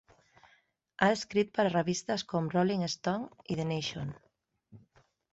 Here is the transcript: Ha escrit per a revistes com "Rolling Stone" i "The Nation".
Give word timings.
Ha 1.01 1.09
escrit 1.15 1.51
per 1.57 1.65
a 1.67 1.73
revistes 1.73 2.23
com 2.31 2.47
"Rolling 2.53 2.85
Stone" 2.93 3.51
i 3.53 3.59
"The 3.61 3.67
Nation". 3.73 4.09